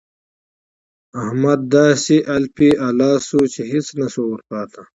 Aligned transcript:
احمد 1.21 1.59
داسې 1.75 2.15
الپی 2.35 2.69
الا 2.87 3.11
سو 3.27 3.39
چې 3.53 3.61
هيڅ 3.71 3.87
نه 3.99 4.07
شول 4.13 4.27
ورپاته. 4.33 4.81